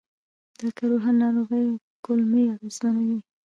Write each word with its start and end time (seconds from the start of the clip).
د 0.59 0.61
کروهن 0.77 1.15
ناروغي 1.23 1.63
کولمې 2.05 2.43
اغېزمنوي. 2.55 3.19